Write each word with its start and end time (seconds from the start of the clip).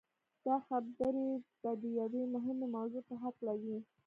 دا 0.45 0.55
خبرې 0.67 1.29
به 1.61 1.71
د 1.81 1.83
يوې 1.99 2.23
مهمې 2.35 2.67
موضوع 2.75 3.01
په 3.09 3.15
هکله 3.23 3.53
وي. 3.61 3.77